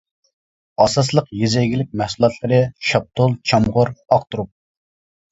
ئاساسلىق 0.83 1.25
يېزا 1.41 1.65
ئىگىلىك 1.65 1.91
مەھسۇلاتلىرى 2.01 2.61
شاپتۇل، 2.91 3.35
چامغۇر، 3.51 3.93
ئاق 4.17 4.25
تۇرۇپ. 4.33 4.51